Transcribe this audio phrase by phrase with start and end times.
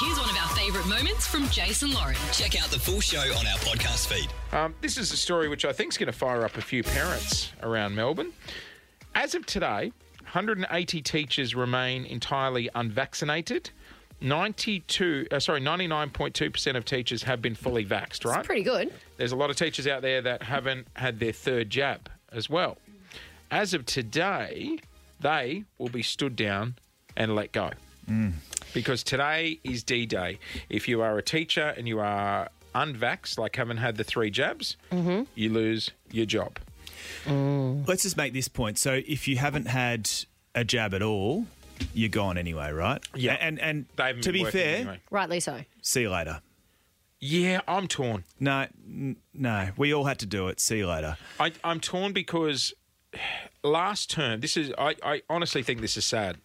[0.00, 2.16] Here's one of our favourite moments from Jase and Lauren.
[2.32, 4.30] Check out the full show on our podcast feed.
[4.50, 6.82] Um, this is a story which I think is going to fire up a few
[6.82, 8.32] parents around Melbourne.
[9.14, 9.92] As of today,
[10.22, 13.72] 180 teachers remain entirely unvaccinated.
[14.22, 18.42] 92, uh, sorry, 99.2% of teachers have been fully vaxxed, right?
[18.42, 18.90] Pretty good.
[19.18, 22.78] There's a lot of teachers out there that haven't had their third jab as well.
[23.50, 24.78] As of today,
[25.20, 26.76] they will be stood down
[27.18, 27.72] and let go.
[28.74, 30.38] Because today is D Day.
[30.68, 34.76] If you are a teacher and you are unvaxxed, like haven't had the three jabs,
[34.92, 35.22] mm-hmm.
[35.34, 36.58] you lose your job.
[37.24, 37.86] Mm.
[37.88, 38.78] Let's just make this point.
[38.78, 40.10] So if you haven't had
[40.54, 41.46] a jab at all,
[41.94, 43.02] you're gone anyway, right?
[43.14, 43.36] Yeah.
[43.40, 45.00] And and They to be fair, anyway.
[45.10, 45.60] Rightly so.
[45.82, 46.40] see you later.
[47.20, 48.24] Yeah, I'm torn.
[48.38, 50.58] No, n- no, we all had to do it.
[50.58, 51.18] See you later.
[51.38, 52.72] I, I'm torn because
[53.62, 56.38] last term, this is, I, I honestly think this is sad.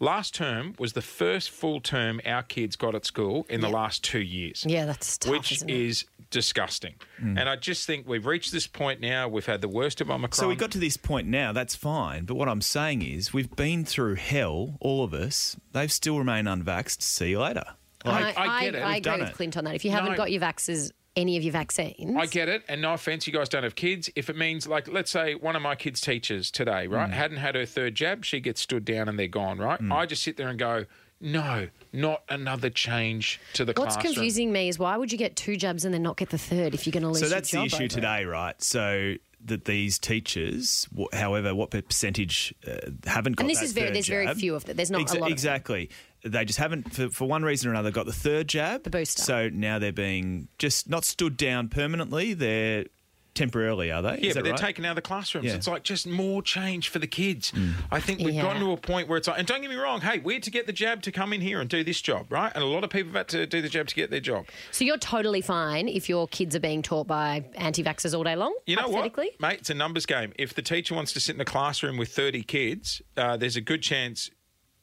[0.00, 4.02] Last term was the first full term our kids got at school in the last
[4.04, 4.64] two years.
[4.66, 5.76] Yeah, that's tough, Which isn't it?
[5.76, 6.94] is disgusting.
[7.22, 7.38] Mm.
[7.38, 9.28] And I just think we've reached this point now.
[9.28, 10.32] We've had the worst of Omicron.
[10.32, 11.52] So we got to this point now.
[11.52, 12.24] That's fine.
[12.24, 15.56] But what I'm saying is, we've been through hell, all of us.
[15.72, 17.02] They've still remained unvaxxed.
[17.02, 17.64] See you later.
[18.04, 18.82] I- I get it.
[18.82, 19.34] I We've agree with it.
[19.34, 19.74] Clint on that.
[19.76, 20.16] If you haven't No.
[20.16, 23.48] got your vaxes, any of your vaccines, I get it, and no offense, you guys
[23.48, 24.10] don't have kids.
[24.16, 27.12] If it means, like, let's say one of my kids' teachers today, right, mm.
[27.12, 29.80] hadn't had her third jab, she gets stood down and they're gone, right?
[29.80, 29.92] Mm.
[29.92, 30.86] I just sit there and go,
[31.20, 34.14] no, not another change to the What's classroom.
[34.14, 36.74] confusing me is why would you get two jabs and then not get the third
[36.74, 37.90] if you're going to lose So your that's the issue over it?
[37.90, 38.60] today, right?
[38.62, 39.14] So
[39.44, 44.32] that these teachers, however, what percentage uh, haven't got And this is very- there's very
[44.34, 44.76] few of them.
[44.76, 45.30] There's not a lot.
[45.30, 45.90] Exactly.
[46.24, 48.84] They just haven't, for, for one reason or another, got the third jab.
[48.84, 49.20] The booster.
[49.22, 52.32] So now they're being just not stood down permanently.
[52.32, 52.86] They're
[53.34, 54.08] temporarily, are they?
[54.10, 54.60] Yeah, Is but that they're right?
[54.60, 55.46] taken out of the classrooms.
[55.46, 55.54] Yeah.
[55.54, 57.52] It's like just more change for the kids.
[57.90, 58.42] I think we've Yeah.
[58.42, 60.50] gotten to a point where it's like, and don't get me wrong, hey, we're to
[60.50, 62.52] get the jab to come in here and do this job, right?
[62.54, 64.46] And a lot of people have had to do the jab to get their job.
[64.70, 68.54] So you're totally fine if your kids are being taught by anti-vaxxers all day long.
[68.66, 69.58] You know what, mate?
[69.60, 70.32] It's a numbers game.
[70.38, 73.60] If the teacher wants to sit in a classroom with 30 kids, uh, there's a
[73.60, 74.30] good chance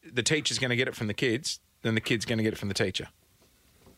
[0.03, 2.53] the teacher's going to get it from the kids, then the kid's going to get
[2.53, 3.07] it from the teacher.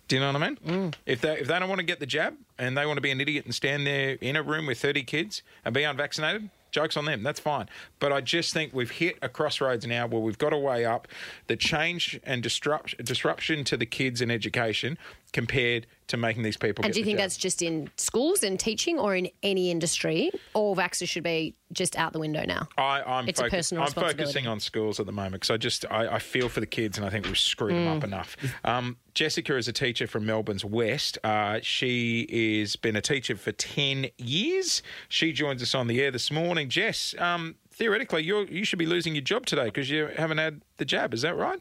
[0.08, 0.58] Do you know what I mean?
[0.66, 0.94] Mm.
[1.06, 3.12] If they if they don't want to get the jab and they want to be
[3.12, 6.98] an idiot and stand there in a room with 30 kids and be unvaccinated, jokes
[6.98, 7.24] on them.
[7.24, 7.70] That's fine.
[8.00, 11.08] But I just think we've hit a crossroads now where we've got to weigh up
[11.48, 14.98] the change and disrupt, disruption to the kids in education
[15.34, 16.86] compared to making these people.
[16.86, 20.32] And do you think that's just in schools and teaching, or in any industry?
[20.54, 22.68] All vaxxers should be just out the window now.
[22.78, 25.86] I, I'm, It's a personal I'm focusing on schools at the moment because I just
[25.90, 27.98] I, I feel for the kids and I think we've screwed them Mm.
[27.98, 28.38] up enough.
[28.64, 31.18] Um, Jessica is a teacher from Melbourne's West.
[31.24, 34.82] Uh, she has been a teacher for ten years.
[35.10, 36.70] She joins us on the air this morning.
[36.70, 40.62] Jess, um, theoretically, you you should be losing your job today because you haven't had
[40.78, 41.14] the jab.
[41.14, 41.60] Is that right?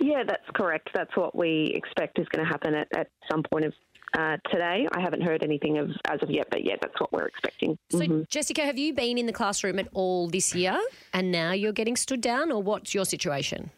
[0.00, 0.90] Yeah, that's correct.
[0.94, 3.72] That's what we expect is going to happen at, at some point of
[4.16, 4.86] uh, today.
[4.92, 7.78] I haven't heard anything of as of yet, but yeah, that's what we're expecting.
[7.90, 10.78] So, Jessica, have you been in the classroom at all this year,
[11.12, 13.70] and now you're getting stood down, or what's your situation?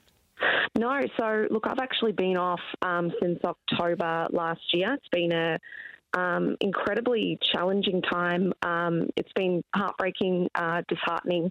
[0.79, 4.95] No, so look, I've actually been off um, since October last year.
[4.95, 5.59] It's been a
[6.15, 8.53] um, incredibly challenging time.
[8.63, 11.51] Um, it's been heartbreaking, uh, disheartening.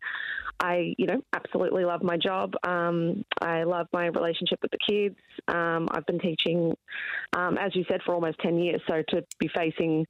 [0.60, 2.54] I, you know, absolutely love my job.
[2.64, 5.16] Um, I love my relationship with the kids.
[5.48, 6.76] Um, I've been teaching,
[7.34, 8.82] um, as you said, for almost ten years.
[8.88, 10.06] So to be facing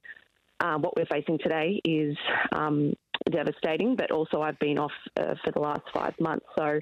[0.58, 2.16] uh, what we're facing today is
[2.52, 2.94] um,
[3.30, 3.94] devastating.
[3.94, 6.46] But also, I've been off uh, for the last five months.
[6.58, 6.80] So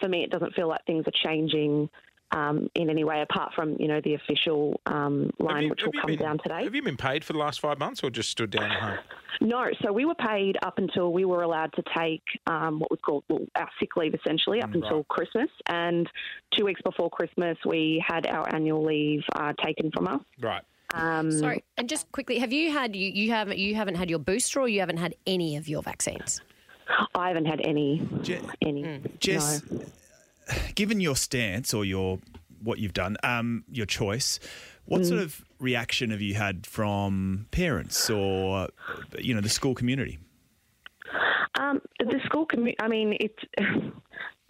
[0.00, 1.90] for me, it doesn't feel like things are changing
[2.32, 5.92] um, in any way apart from you know the official um, line, you- which will
[5.92, 6.64] come been- down today.
[6.64, 8.98] Have you been paid for the last five months or just stood down at home?
[9.42, 13.00] No, so we were paid up until we were allowed to take um, what was
[13.04, 15.50] called well, our sick leave, essentially, up until Christmas.
[15.66, 16.08] And
[16.56, 20.20] two weeks before Christmas, we had our annual leave uh, taken from us.
[20.40, 20.62] Right.
[20.94, 24.20] Um, Sorry, and just quickly, have you had you, you haven't you haven't had your
[24.20, 26.40] booster, or you haven't had any of your vaccines?
[27.14, 28.08] I haven't had any.
[28.22, 29.00] Je- any.
[29.18, 29.80] Jess, no.
[30.74, 32.18] Given your stance or your
[32.62, 34.40] what you've done, um, your choice,
[34.86, 35.08] what Mm.
[35.08, 38.68] sort of reaction have you had from parents or
[39.18, 40.18] you know the school community?
[41.58, 43.42] Um, the school commu I mean, it's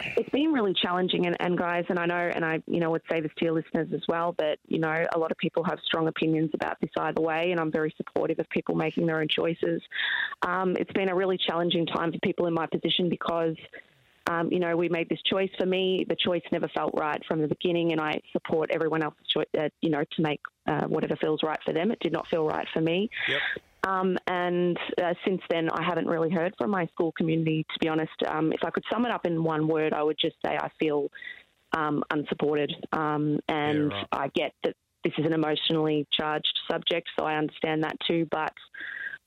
[0.00, 3.02] it's been really challenging, and, and guys, and I know, and I, you know, would
[3.10, 5.78] say this to your listeners as well, that you know, a lot of people have
[5.84, 9.28] strong opinions about this either way, and I'm very supportive of people making their own
[9.28, 9.82] choices.
[10.42, 13.56] Um, it's been a really challenging time for people in my position because.
[14.28, 15.50] Um, you know, we made this choice.
[15.58, 19.26] For me, the choice never felt right from the beginning, and I support everyone else's
[19.32, 19.46] choice.
[19.58, 21.90] Uh, you know, to make uh, whatever feels right for them.
[21.90, 23.08] It did not feel right for me.
[23.28, 23.40] Yep.
[23.86, 27.88] Um, and uh, since then, I haven't really heard from my school community, to be
[27.88, 28.12] honest.
[28.26, 30.70] Um, if I could sum it up in one word, I would just say I
[30.80, 31.08] feel
[31.76, 32.72] um, unsupported.
[32.92, 34.06] Um, and Yeah, right.
[34.12, 34.74] I get that
[35.04, 38.26] this is an emotionally charged subject, so I understand that too.
[38.28, 38.52] But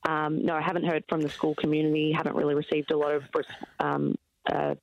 [0.07, 2.11] um, no, I haven't heard from the school community.
[2.11, 3.23] Haven't really received a lot of
[3.79, 4.15] um,
[4.51, 4.75] uh,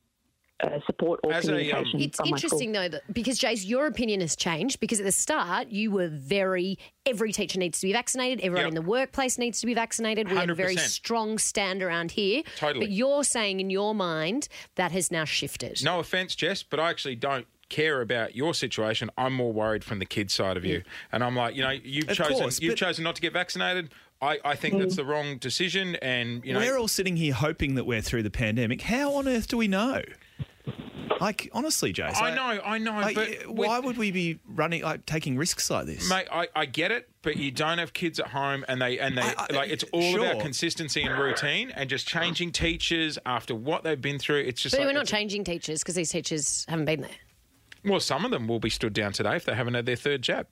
[0.63, 2.01] uh, support or As a, um, communication.
[2.01, 2.47] It's from my school.
[2.47, 6.09] interesting though that because Jase, your opinion has changed because at the start you were
[6.09, 8.69] very every teacher needs to be vaccinated, everyone Yep.
[8.71, 10.29] in the workplace needs to be vaccinated.
[10.31, 12.43] We had a very strong stand around here.
[12.57, 12.87] Totally.
[12.87, 15.83] But you're saying in your mind that has now shifted.
[15.85, 19.11] No offense, Jess, but I actually don't care about your situation.
[19.19, 20.83] I'm more worried from the kid side of you.
[21.13, 23.33] And I'm like, you know, you've Of chosen course, you've but- chosen not to get
[23.33, 23.91] vaccinated.
[24.23, 27.75] I, I think that's the wrong decision and you know we're all sitting here hoping
[27.75, 28.81] that we're through the pandemic.
[28.81, 30.01] How on earth do we know?
[31.21, 32.23] Like honestly, Jason.
[32.23, 35.71] I know, I know, like, but with- why would we be running like taking risks
[35.71, 36.09] like this?
[36.11, 39.17] Mate, I, I get it, but you don't have kids at home, and they and
[39.17, 40.27] they I- I- like it's all sure.
[40.27, 44.41] about consistency and routine, and just changing teachers after what they've been through.
[44.41, 47.11] It's just but like, we're not it's- changing teachers because these teachers haven't been there.
[47.85, 50.21] well, some of them will be stood down today if they haven't had their third
[50.23, 50.47] jab.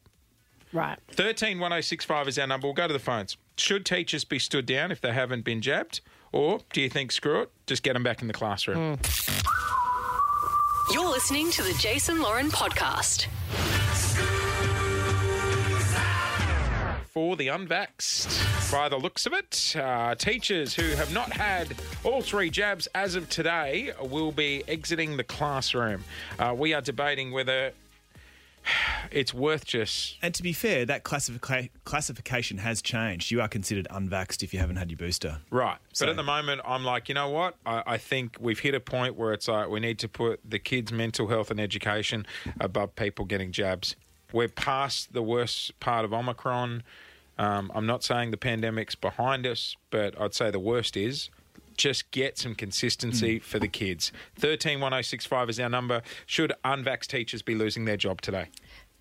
[0.73, 0.99] Right.
[1.11, 2.67] Thirteen one zero six five is our number.
[2.67, 3.37] We'll go to the phones.
[3.59, 6.01] Should teachers be stood down if they haven't been jabbed,
[6.33, 8.97] or do you think screw it, just get them back in the classroom?
[8.97, 9.03] Hmm.
[10.93, 13.27] You're listening to the Jase and Lauren podcast.
[17.09, 18.73] for the unvaxxed.
[18.73, 23.15] By the looks of it, uh, teachers who have not had all three jabs as
[23.15, 26.03] of today will be exiting the classroom.
[26.41, 27.71] Uh, we are debating whether
[29.11, 30.17] it's worth just.
[30.23, 33.31] And to be fair, that classifica- classification has changed.
[33.31, 35.39] You are considered unvaxxed if you haven't had your booster.
[35.51, 35.79] Right.
[35.93, 37.57] So- But at the moment, I'm like, you know what?
[37.67, 40.59] I, I think we've hit a point where it's like we need to put the
[40.59, 42.27] kids' mental health and education
[42.61, 43.97] above people getting jabs.
[44.33, 46.83] We're past the worst part of Omicron.
[47.39, 51.31] Um, I'm not saying the pandemic's behind us, but I'd say the worst is
[51.77, 54.13] just get some consistency for the kids.
[54.41, 56.03] 131065 is our number.
[56.27, 58.49] Should unvaxxed teachers be losing their job today?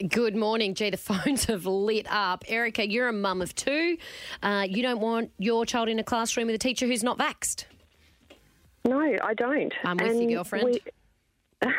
[0.08, 0.74] Good morning.
[0.74, 2.44] Gee, the phones have lit up.
[2.48, 3.98] Erica, you're a mum of two.
[4.42, 7.66] Uh, you don't want your child in a classroom with a teacher who's not vaxxed.
[8.86, 9.74] No, I don't.
[9.86, 10.66] I'm with you, girlfriend.
[10.66, 10.82] we-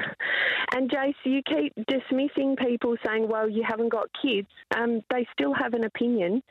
[0.75, 5.53] and Jase, you keep dismissing people saying, "Well, you haven't got kids." Um, they still
[5.53, 6.43] have an opinion.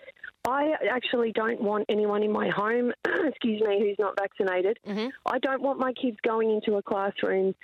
[0.46, 2.92] I actually don't want anyone in my home,
[3.26, 4.78] excuse me, who's not vaccinated.
[4.86, 5.08] Mm-hmm.
[5.26, 7.56] I don't want my kids going into a classroom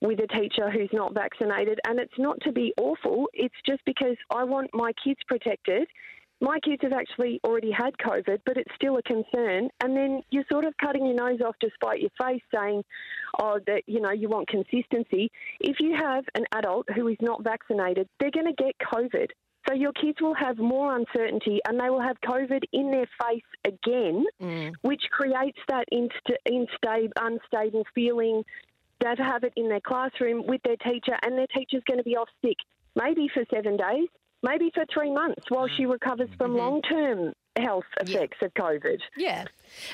[0.00, 1.78] with a teacher who's not vaccinated.
[1.86, 5.88] And it's not to be awful, it's just because I want my kids protected.
[6.40, 9.70] My kids have actually already had COVID, but it's still a concern.
[9.80, 12.84] And then you're sort of cutting your nose off to spite your face, saying,
[13.38, 15.30] "Oh, that you know you want consistency."
[15.60, 19.30] If you have an adult who is not vaccinated, they're going to get COVID.
[19.66, 23.42] So your kids will have more uncertainty, and they will have COVID in their face
[23.64, 24.72] again, mm.
[24.82, 28.44] which creates that inst- instable, unstable feeling.
[29.00, 32.16] They have it in their classroom with their teacher, and their teacher's going to be
[32.16, 32.56] off sick,
[32.94, 34.08] maybe for seven days,
[34.42, 35.76] maybe for three months, while mm.
[35.76, 36.58] she recovers from mm-hmm.
[36.58, 38.98] long-term health effects of COVID.
[39.16, 39.44] Yeah.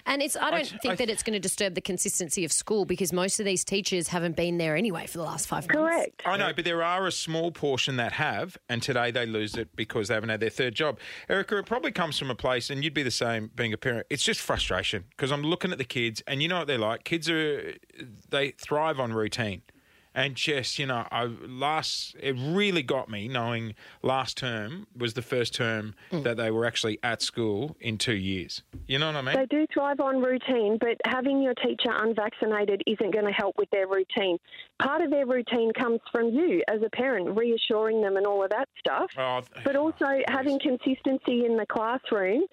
[0.06, 2.52] And it's I don't I- think I- that it's going to disturb the consistency of
[2.52, 5.76] school because most of these teachers haven't been there anyway for the last five months.
[5.78, 6.22] Correct.
[6.24, 9.74] I know, but there are a small portion that have, and today they lose it
[9.76, 10.98] because they haven't had their third job.
[11.28, 14.06] Erica, it probably comes from a place, and you'd be the same being a parent.
[14.10, 17.04] It's just frustration because I'm looking at the kids, and you know what they're like.
[17.04, 17.74] Kids are
[18.30, 19.62] they thrive on routine,
[20.14, 25.22] and just you know, I last it really got me knowing last term was the
[25.22, 26.22] first term mm.
[26.24, 28.62] that they were actually at school in two years.
[28.86, 29.36] You know what I mean?
[29.36, 33.70] They do thrive on routine, but having your teacher unvaccinated isn't going to help with
[33.70, 34.38] their routine.
[34.82, 38.50] Part of their routine comes from you as a parent, reassuring them and all of
[38.50, 39.10] that stuff.
[39.16, 42.44] Oh, But also having consistency in the classroom,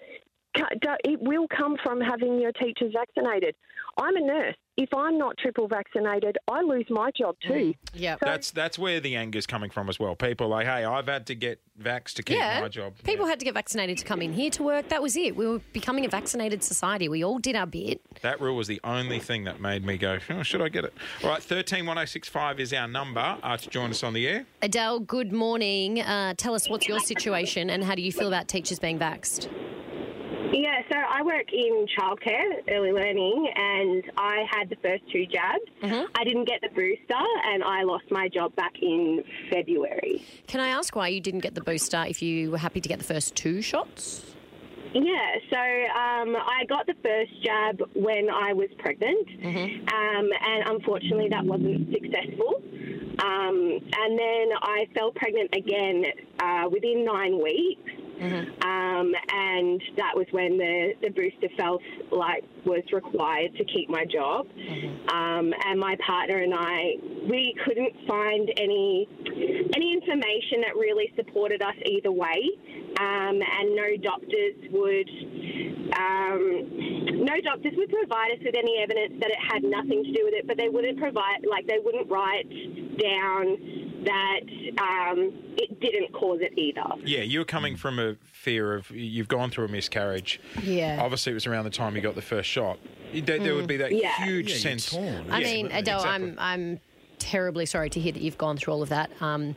[0.56, 3.56] it will come from having your teachers vaccinated.
[3.98, 4.56] I'm a nurse.
[4.78, 7.74] If I'm not triple vaccinated, I lose my job too.
[7.96, 8.16] Yeah.
[8.22, 10.16] That's that's where the anger's coming from as well.
[10.16, 12.62] People are like, hey, I've had to get vax to keep yeah.
[12.62, 12.94] my job.
[13.04, 13.32] People Yeah.
[13.32, 14.90] had to get vaccinated to come in here to work.
[14.90, 15.36] That was it.
[15.36, 17.10] We were becoming a vaccinated society.
[17.10, 18.02] We all did our bit.
[18.22, 20.94] That rule was the only thing that made me go, oh, should I get it?
[21.24, 24.46] All right, 131065 is our number uh, to join us on the air.
[24.62, 26.02] Adele, good morning.
[26.02, 29.50] Uh, tell us what's your situation and how do you feel about teachers being vaxxed?
[30.90, 35.64] So I work in childcare, early learning, and I had the first two jabs.
[36.16, 40.24] I didn't get the booster, and I lost my job back in February.
[40.48, 43.00] Can I ask why you didn't get the booster if you were happy to get
[43.00, 44.24] the first two shots?
[44.94, 49.28] Yeah, so um, I got the first jab when I was pregnant,
[49.94, 52.62] um, and unfortunately that wasn't successful.
[53.20, 56.06] Um, and then I fell pregnant again
[56.40, 57.92] uh, within nine weeks.
[58.22, 61.82] Um, and that was when the, the booster felt
[62.12, 64.48] like was required to keep my job.
[65.14, 66.96] Um, and my partner and I,
[67.30, 69.08] we couldn't find any
[69.76, 72.50] any information that really supported us either way.
[73.00, 75.10] Um, and no doctors would
[75.94, 80.22] um, no doctors would provide us with any evidence that it had nothing to do
[80.26, 82.50] with it, but they wouldn't provide like they wouldn't write
[82.98, 84.40] down that
[84.80, 86.84] um, it didn't cause it either.
[87.04, 90.40] Yeah, you were coming from a fear of you've gone through a miscarriage.
[90.64, 91.00] Yeah.
[91.02, 92.78] Obviously, it was around the time you got the first shot.
[93.14, 94.16] There, there would be that Yeah.
[94.26, 94.92] huge Yeah, sense.
[94.92, 95.26] torn.
[95.32, 96.30] I mean, Adele, exactly.
[96.30, 96.80] I'm I'm
[97.20, 99.10] terribly sorry to hear that you've gone through all of that.
[99.22, 99.56] Um,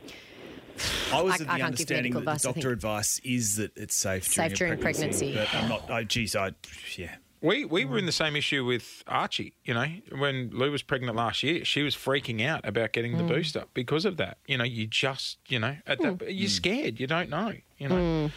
[1.13, 3.95] I was I- of the can't understanding that advice, the doctor advice is that it's
[3.95, 5.33] safe during, Safe a during pregnancy.
[5.33, 5.49] pregnancy.
[5.53, 5.91] But I'm not.
[5.91, 6.51] I, geez, I
[6.97, 7.15] yeah.
[7.41, 9.53] We we were in the same issue with Archie.
[9.63, 13.23] You know, when Lou was pregnant last year, she was freaking out about getting the
[13.23, 14.37] booster because of that.
[14.45, 16.99] You know, you just you know at that you're scared.
[16.99, 17.53] You don't know.
[17.77, 18.31] You know.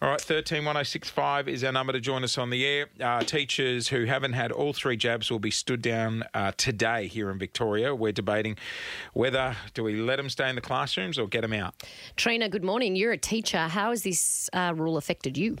[0.00, 2.64] All right, thirteen one zero six five is our number to join us on the
[2.64, 2.86] air.
[3.00, 7.30] Uh, teachers who haven't had all three jabs will be stood down uh, today here
[7.30, 7.92] in Victoria.
[7.92, 8.56] We're debating
[9.12, 11.74] whether do we let them stay in the classrooms or get them out.
[12.14, 12.94] Trina, good morning.
[12.94, 13.58] You're a teacher.
[13.58, 15.58] How has this uh, rule affected you?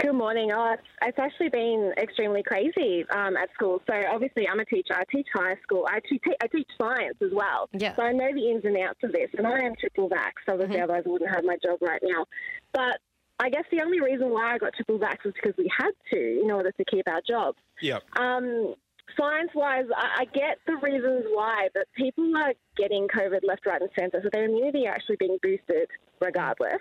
[0.00, 0.50] Good morning.
[0.52, 3.80] Oh, it's, it's actually been extremely crazy um, at school.
[3.86, 4.94] So obviously, I'm a teacher.
[4.94, 5.86] I teach high school.
[5.88, 7.68] I teach, I teach science as well.
[7.72, 7.96] Yeah.
[7.96, 10.32] So I know the ins and outs of this, and I am triple vax.
[10.48, 12.26] Obviously, otherwise I wouldn't have my job right now.
[12.72, 12.98] But
[13.40, 16.40] I guess the only reason why I got triple vax was because we had to
[16.42, 17.58] in order to keep our jobs.
[17.80, 18.02] Yep.
[18.18, 18.74] Um,
[19.18, 23.80] science wise, I, I get the reasons why, but people are getting COVID left, right,
[23.80, 25.88] and centre, so their immunity are actually being boosted
[26.20, 26.80] regardless.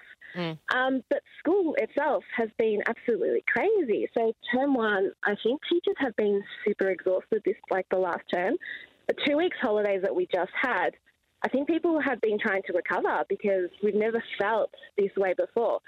[0.73, 4.07] Um, but school itself has been absolutely crazy.
[4.17, 8.55] So, term one, I think teachers have been super exhausted this, like the last term.
[9.07, 10.91] The two weeks holidays that we just had,
[11.43, 15.79] I think people have been trying to recover because we've never felt this way before.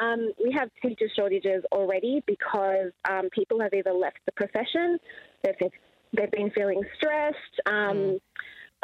[0.00, 4.98] Um, we have teacher shortages already because um, people have either left the profession,
[5.44, 5.70] they've,
[6.16, 7.60] they've been feeling stressed.
[7.66, 8.18] Um,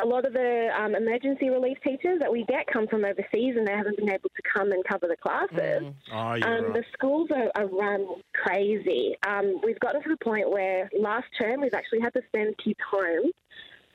[0.00, 3.66] A lot of the um, emergency relief teachers that we get come from overseas and
[3.66, 5.92] they haven't been able to come and cover the classes.
[6.12, 6.74] Oh, you're Um, right.
[6.74, 9.16] The schools are, are run crazy.
[9.26, 12.78] Um, we've gotten to the point where last term we've actually had to send kids
[12.88, 13.32] home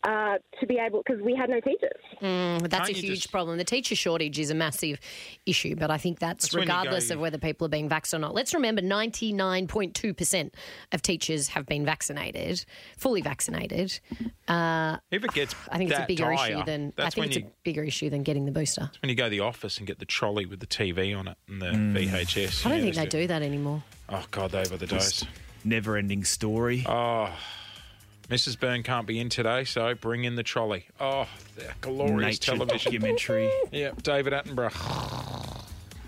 [0.04, 1.92] uh, to be able because we had no teachers.
[2.22, 3.58] That's Can't a huge just- problem.
[3.58, 5.00] The teacher shortage is a massive
[5.46, 7.90] issue, but I think that's, That's when you go- regardless of whether people are being
[7.90, 8.34] vaxxed or not.
[8.34, 10.52] Let's remember 99.2%
[10.92, 12.66] of teachers have been vaccinated,
[12.98, 14.00] fully vaccinated.
[14.48, 17.36] Uh, If it gets I think it's a bigger dire, issue than I think it's
[17.38, 18.90] you a bigger issue than getting the booster.
[19.02, 21.38] when you go to the office and get the trolley with the TV on it
[21.48, 21.94] and the Mm.
[21.94, 22.66] VHS.
[22.66, 23.84] I don't Yeah, think they do that anymore.
[24.10, 25.26] Oh God, they were the days.
[25.64, 26.84] Never ending story.
[26.88, 27.30] Oh,
[28.30, 28.60] Mrs.
[28.60, 30.88] Byrne can't be in today, so bring in the trolley.
[31.00, 32.92] Oh, the glorious Nature television.
[32.92, 33.52] documentary.
[33.72, 35.60] Yeah, David Attenborough.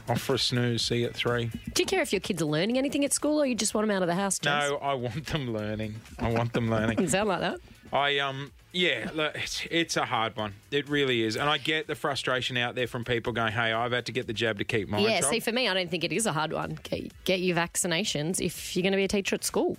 [0.07, 0.83] Off for a snooze.
[0.83, 1.49] See you at three.
[1.73, 3.87] Do you care if your kids are learning anything at school or you just want
[3.87, 4.37] them out of the house?
[4.37, 4.69] Jess?
[4.69, 5.95] No, I want them learning.
[6.19, 6.95] I want them learning.
[6.97, 7.59] Doesn't sound like that.
[7.91, 10.53] I um yeah, look, it's, it's a hard one.
[10.69, 13.93] It really is, and I get the frustration out there from people going, "Hey, I've
[13.93, 15.89] had to get the jab to keep my yeah, job." see, for me, I don't
[15.89, 16.77] think it is a hard one.
[16.83, 19.77] Get, get your vaccinations if you're going to be a teacher at school.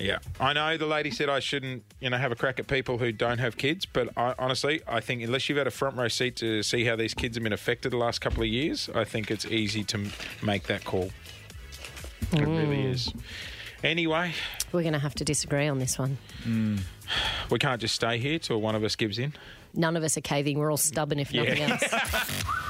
[0.00, 2.98] Yeah, I know the lady said I shouldn't, you know, have a crack at people
[2.98, 6.08] who don't have kids, but I, honestly, I think unless you've had a front row
[6.08, 9.04] seat to see how these kids have been affected the last couple of years, I
[9.04, 11.10] think it's easy to m- make that call.
[12.32, 12.92] It really mm.
[12.92, 13.12] is.
[13.82, 14.32] Anyway,
[14.72, 16.18] We're going to have to disagree on this one.
[16.44, 16.80] Mm.
[17.50, 19.32] we can't just stay here till one of us gives in.
[19.74, 20.58] None of us are caving.
[20.58, 21.44] We're all stubborn, if Yeah.
[21.44, 22.34] nothing else.